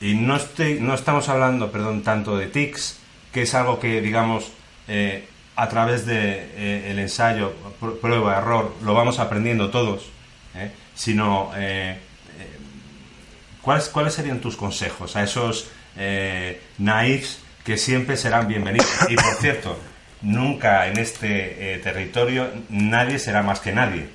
[0.00, 2.98] Y no, estoy, no estamos hablando, perdón, tanto de TICS,
[3.32, 4.50] que es algo que, digamos,
[4.88, 7.52] eh, a través del de, eh, ensayo,
[8.00, 10.10] prueba, error, lo vamos aprendiendo todos.
[10.54, 10.72] ¿eh?
[10.94, 11.96] Sino eh, eh,
[13.60, 18.88] ¿cuáles, ¿cuáles serían tus consejos a esos eh, naifs que siempre serán bienvenidos?
[19.08, 19.78] Y por cierto,
[20.22, 24.08] nunca en este territorio nadie será más que nadie.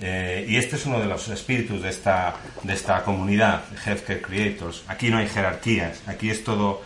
[0.00, 4.82] y este es uno de los espíritus de esta, de esta comunidad, Healthcare Creators.
[4.88, 6.82] Aquí no hay jerarquías, aquí es todo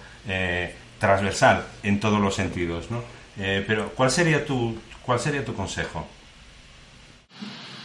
[0.98, 2.90] transversal en todos los sentidos.
[2.90, 3.02] ¿no?
[3.36, 6.06] pero, ¿cuál sería, tu, ¿cuál sería tu consejo?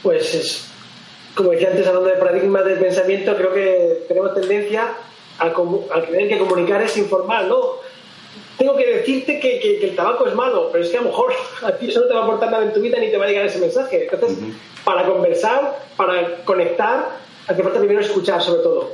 [0.02, 0.71] Pues es
[1.36, 4.90] como decía antes, hablando de paradigma del pensamiento, creo que tenemos tendencia
[5.40, 5.52] a,
[6.04, 7.80] creer que comunicar es informal, ¿no?
[8.58, 11.72] Tengo que decirte que, el tabaco es malo, pero es que a lo mejor a
[11.72, 13.28] ti eso no te va a aportar nada en tu vida ni te va a
[13.28, 14.08] llegar ese mensaje.
[14.12, 14.38] Entonces,
[14.84, 17.18] para conversar, para conectar,
[17.48, 18.92] hace falta primero escuchar, sobre todo.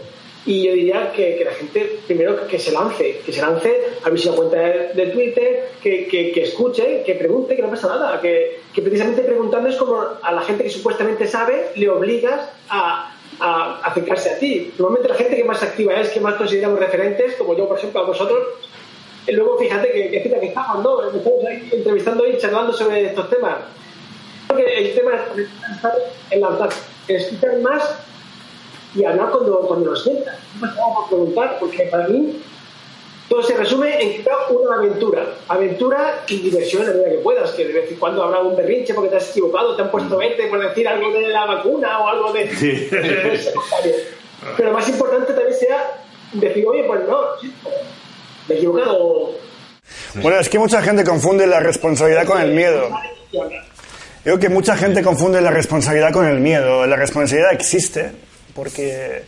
[0.48, 4.18] Y yo diría que, la gente primero que se lance, que se lance a ver
[4.18, 8.62] si la cuenta de, Twitter, que, que, escuche, que pregunte, que no pasa nada, que,
[8.74, 14.30] precisamente preguntando es como a la gente que supuestamente sabe, le obligas a, a acercarse
[14.30, 14.72] a ti.
[14.78, 18.00] Normalmente la gente que más activa es, que más consideramos referentes, como yo, por ejemplo,
[18.00, 18.40] a vosotros,
[19.28, 21.02] y luego fíjate que, que, que estamos, ¿no?
[21.50, 23.58] Ahí entrevistando y charlando sobre estos temas.
[24.48, 25.94] Creo que el tema es estar
[26.32, 26.70] en la
[27.10, 27.84] escuchar más
[28.98, 30.36] y hablar cuando, cuando lo sientas.
[30.60, 32.42] No me por preguntar, porque para mí
[33.30, 35.26] todo se resume en que una aventura.
[35.48, 38.56] Aventura y diversión en la medida que puedas, que de vez en cuando habrá un
[38.56, 42.00] berrinche porque te has equivocado, te han puesto 20 por decir algo de la vacuna
[42.00, 42.56] o algo de...
[42.56, 42.90] Sí.
[44.58, 46.02] Pero más importante también sea
[46.34, 47.20] decir, oye, pues no,
[48.48, 49.32] me he equivocado.
[50.16, 52.90] Bueno, es que mucha gente confunde la responsabilidad con el miedo.
[53.32, 53.42] Yo
[54.24, 56.86] creo que mucha gente confunde la responsabilidad con el miedo.
[56.86, 58.12] La responsabilidad existe
[58.58, 59.22] porque,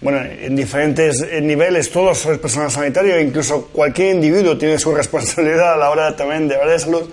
[0.00, 5.76] bueno, en diferentes niveles todos sois personal sanitario, incluso cualquier individuo tiene su responsabilidad a
[5.76, 7.10] la hora también de hablar de salud,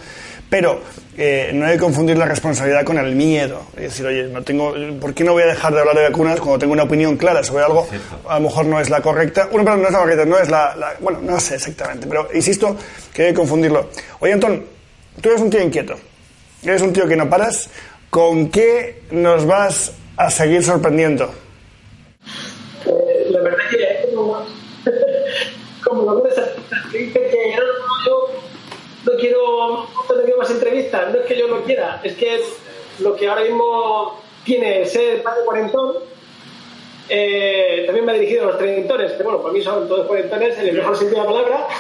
[0.50, 0.80] pero
[1.18, 3.64] eh, no hay que confundir la responsabilidad con el miedo.
[3.76, 6.40] Es decir, oye, no tengo, ¿por qué no voy a dejar de hablar de vacunas
[6.40, 7.86] cuando tengo una opinión clara sobre algo?
[8.30, 9.50] A lo mejor no es la correcta.
[9.52, 12.30] Bueno, perdón, no es la correcta, no es la, la, Bueno, no sé exactamente, pero
[12.34, 12.78] insisto
[13.14, 13.90] que hay que confundirlo.
[14.20, 14.64] Oye, Antón,
[15.20, 15.96] tú eres un tío inquieto.
[16.64, 17.70] Eres un tío que no paras.
[18.10, 21.32] ¿Con qué nos vas a seguir sorprendiendo?
[22.86, 24.46] Eh, la verdad que como,
[25.88, 26.34] como algunas
[26.92, 28.30] que dicen que yo
[29.06, 32.42] no quiero, no quiero más entrevistas, no es que yo no quiera, es que
[33.00, 35.96] lo que ahora mismo tiene ser padre cuarentón,
[37.10, 40.58] eh, también me ha dirigido a los treintones, que bueno, para mí son todos cuarentones
[40.60, 41.68] en el mejor sentido de la palabra.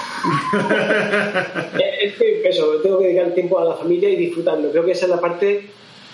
[1.79, 4.71] Eh, es que eso, tengo que dedicar tiempo a la familia y disfrutando.
[4.71, 5.69] Creo que esa es la parte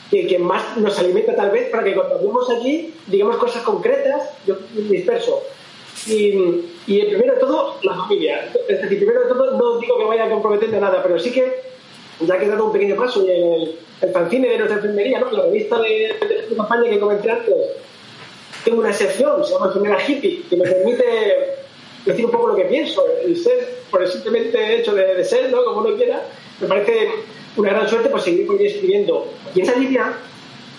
[0.10, 4.30] que, que más nos alimenta tal vez para que cuando hablemos aquí digamos cosas concretas,
[4.46, 5.44] yo disperso.
[6.08, 8.52] Y, y primero de todo, la familia.
[8.68, 11.62] Es decir, primero de todo, no digo que vaya a comprometer nada, pero sí que,
[12.22, 15.32] ya que he dado un pequeño paso y el, el fanzine de nuestra enfermería, ¿no?
[15.32, 16.16] la revista de,
[16.50, 17.56] de, campaña que comenté antes,
[18.66, 21.04] tengo una sección, se llama Enfermera Hippie, que me permite
[22.06, 23.04] decir un poco lo que pienso.
[23.26, 25.64] El ser, por el simplemente hecho de, ser, ¿no?
[25.64, 26.22] como uno quiera,
[26.60, 27.10] me parece
[27.56, 29.28] una gran suerte por seguir escribiendo.
[29.54, 30.14] Y esa línea,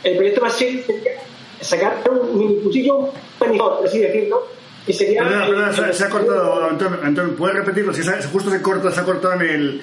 [0.03, 1.12] el proyecto más serio sería
[1.61, 4.46] sacar un mini un panijón, por así decirlo,
[4.92, 5.23] sería...
[5.23, 7.92] Perdona, perdona, se, se, ha cortado, Antonio, Antonio, ¿puedes repetirlo?
[7.94, 9.83] Si se, justo se corta, se ha cortado en el...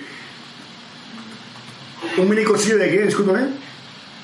[2.17, 3.01] ¿Un mini cursillo de qué?
[3.03, 3.47] Discúlpame.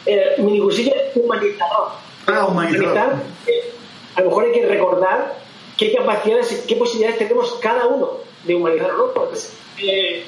[0.05, 1.89] El mini cursillo humanizador.
[2.27, 3.13] Ah, humanizador.
[3.45, 3.73] Eh,
[4.15, 5.35] a lo mejor hay que recordar
[5.77, 8.11] qué capacidades, qué posibilidades tenemos cada uno
[8.43, 9.13] de humanizar, ¿no?
[9.13, 9.37] Porque,
[9.79, 10.23] eh,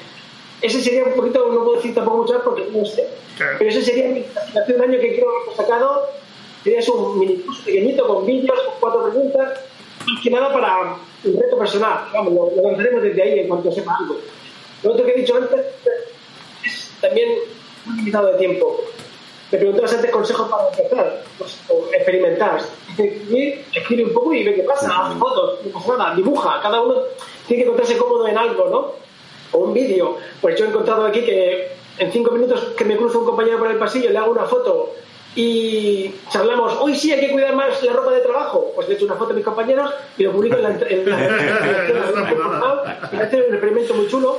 [0.62, 3.56] ese sería un poquito, no puedo decir tampoco mucho más porque no sé, Claro.
[3.58, 4.24] pero ese sería mi
[4.60, 6.10] hace un año que creo que he sacado,
[6.62, 9.60] sería un mini curso pequeñito con vídeos, con cuatro preguntas,
[10.06, 13.70] más que nada para un reto personal, vamos, lo, lo lanzaremos desde ahí en cuanto
[13.72, 14.16] sepa algo.
[14.82, 15.60] Lo otro que he dicho antes
[16.64, 17.38] es también
[17.84, 18.80] muy limitado de tiempo.
[19.52, 22.60] Me preguntabas antes consejos para empezar, pues, o experimentar.
[22.96, 25.58] Escribe un poco y ve qué pasa, haz fotos,
[25.98, 27.02] nada, dibuja, cada uno
[27.46, 28.92] tiene que encontrarse cómodo en algo, ¿no?
[29.52, 30.18] O un vídeo.
[30.40, 33.70] Pues yo he encontrado aquí que en cinco minutos que me cruzo un compañero por
[33.70, 34.94] el pasillo, le hago una foto
[35.36, 38.72] y charlamos, hoy sí hay que cuidar más la ropa de trabajo.
[38.74, 40.70] Pues le echo una foto a mis compañeros y lo publico en la...
[40.70, 41.20] En la
[43.12, 44.38] y un experimento muy chulo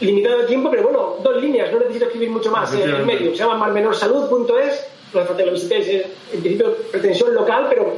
[0.00, 3.30] limitado de tiempo, pero bueno, dos líneas, no necesito escribir mucho más en el medio.
[3.30, 5.88] Se llama marmenorsalud.es, que lo visitéis,
[6.32, 7.92] en principio pretensión local, pero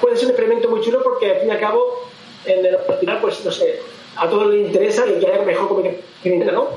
[0.00, 2.08] puede ser un experimento muy chulo porque al fin y al cabo,
[2.44, 3.80] en el final, pues no sé,
[4.16, 6.68] a todos les interesa y que haya mejor comunicación, ¿no?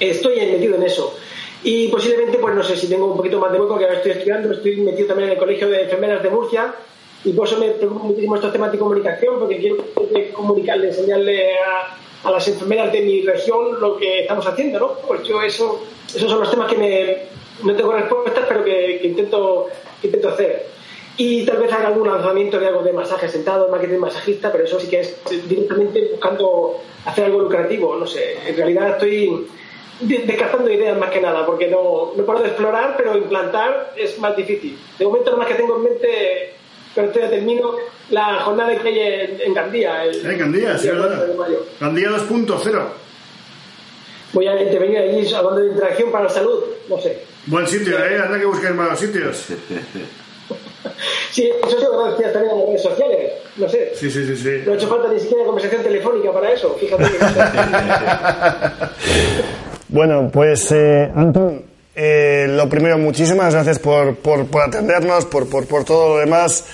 [0.00, 1.14] Estoy metido en eso.
[1.64, 4.12] Y posiblemente, pues no sé si tengo un poquito más de hueco, que ahora estoy
[4.12, 6.74] estudiando, estoy metido también en el Colegio de Enfermeras de Murcia,
[7.24, 9.76] y por eso me preocupa muchísimo estos temas de comunicación, porque quiero
[10.34, 14.92] comunicarle, enseñarle a a las enfermeras de mi región lo que estamos haciendo, ¿no?
[15.06, 17.18] Pues yo eso, esos son los temas que me,
[17.62, 19.66] no tengo respuestas, pero que, que intento,
[20.00, 20.66] que intento hacer.
[21.16, 24.80] Y tal vez haga algún lanzamiento de algo de masaje sentado, marketing masajista, pero eso
[24.80, 28.38] sí que es directamente buscando hacer algo lucrativo, no sé.
[28.46, 29.46] En realidad estoy
[30.00, 34.36] descartando ideas más que nada, porque no, no paro de explorar, pero implantar es más
[34.36, 34.76] difícil.
[34.98, 36.54] De momento, lo más que tengo en mente
[36.94, 37.74] pero todavía termino
[38.10, 40.04] la jornada que hay en, en Gandía.
[40.04, 41.26] El, en Gandía, sí, verdad.
[41.80, 42.84] Gandía 2.0.
[44.32, 47.22] Voy a intervenir allí hablando de interacción para la salud, no sé.
[47.46, 48.18] Buen sitio, ¿eh?
[48.18, 49.46] Anda que busques más sitios.
[51.30, 53.92] Sí, eso sí, gracias también a las redes sociales, no sé.
[53.96, 54.62] Sí, sí, sí, sí.
[54.64, 57.18] No ha hecho falta ni siquiera conversación telefónica para eso, fíjate que.
[59.94, 61.62] Bueno, pues, eh, Anton,
[61.94, 66.64] eh, lo primero, muchísimas gracias por, por, por atendernos, por, por, todo lo demás.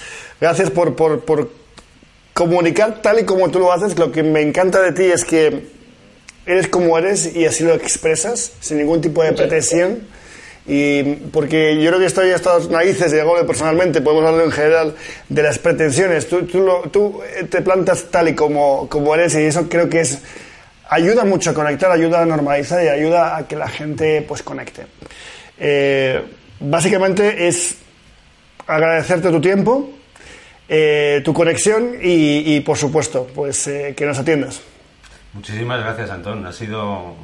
[0.40, 0.96] Gracias por,
[2.33, 3.98] comunicar tal y como tú lo haces.
[3.98, 5.66] Lo que me encanta de ti es que
[6.46, 9.98] eres como eres y así lo expresas, sin ningún tipo de pretensión.
[10.66, 14.53] Y porque yo creo que estoy hasta las narices, y algo personalmente, podemos hablar en
[14.53, 14.94] general,
[15.28, 16.26] de las pretensiones.
[16.26, 17.20] Tú, tú, lo, tú
[17.51, 20.20] te plantas tal y como, como eres y eso creo que es
[20.91, 24.86] ayuda mucho a conectar, ayuda a normalizar y ayuda a que la gente pues conecte.
[25.59, 26.22] Eh,
[26.59, 27.76] básicamente es
[28.66, 29.91] agradecerte tu tiempo,
[30.68, 34.61] eh, tu conexión y, y, por supuesto, pues eh, que nos atiendas.
[35.32, 36.45] Muchísimas gracias, Antón.
[36.45, 37.14] Ha sido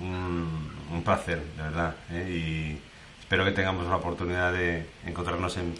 [0.00, 1.94] un, un placer, de verdad.
[2.28, 2.76] Y
[3.20, 5.74] espero que tengamos la oportunidad de encontrarnos en,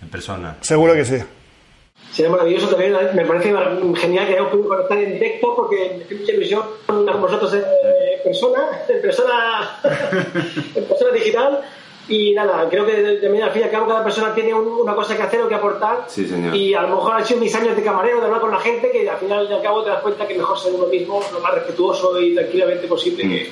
[0.00, 0.56] en persona.
[0.60, 1.16] Seguro que sí.
[2.14, 3.52] Sería maravilloso también, me parece
[3.96, 7.64] genial que hayamos podido conectar en directo porque en televisión con vosotros en
[8.22, 9.80] persona, en persona,
[10.76, 11.60] en persona digital
[12.06, 15.16] Y nada, creo que también al fin y al cabo cada persona tiene una cosa
[15.16, 16.04] que hacer o que aportar.
[16.06, 16.54] Sí, señor.
[16.54, 18.92] Y a lo mejor han sido mis años de camarero, de hablar con la gente,
[18.92, 21.40] que al final y al cabo te das cuenta que mejor ser uno mismo lo
[21.40, 23.50] más respetuoso y tranquilamente posible, que,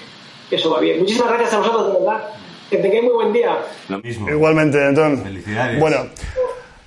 [0.48, 1.00] que eso va bien.
[1.00, 2.28] Muchísimas gracias a vosotros, de verdad.
[2.70, 3.58] Que tengáis muy buen día.
[3.88, 4.30] Lo mismo.
[4.30, 5.22] Igualmente, Antón.
[5.22, 5.80] Felicidades.
[5.80, 6.06] Bueno,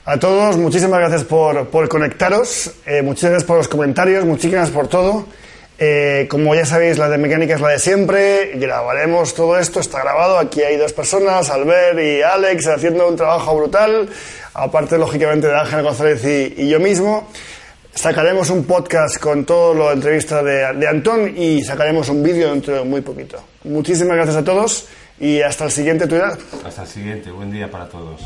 [0.06, 4.88] a todos, muchísimas gracias por, por conectaros, eh, muchísimas gracias por los comentarios, muchísimas por
[4.88, 5.26] todo.
[5.78, 8.52] Eh, como ya sabéis, la de mecánica es la de siempre.
[8.56, 10.38] Grabaremos todo esto, está grabado.
[10.38, 14.08] Aquí hay dos personas, Albert y Alex, haciendo un trabajo brutal.
[14.54, 17.28] Aparte, lógicamente, de Ángel González y, y yo mismo.
[17.94, 22.52] Sacaremos un podcast con todo lo de entrevista de, de Antón y sacaremos un vídeo
[22.52, 23.38] dentro de muy poquito.
[23.64, 24.88] Muchísimas gracias a todos
[25.20, 26.38] y hasta el siguiente tuidad.
[26.66, 27.32] Hasta el siguiente.
[27.32, 28.22] Buen día para todos.